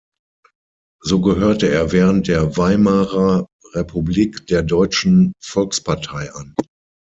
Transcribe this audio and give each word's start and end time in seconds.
So 1.03 1.21
gehörte 1.21 1.69
er 1.69 1.91
während 1.91 2.27
der 2.27 2.57
Weimarer 2.57 3.45
Republik 3.75 4.47
der 4.47 4.63
Deutschen 4.63 5.33
Volkspartei 5.39 6.33
an. 6.33 6.55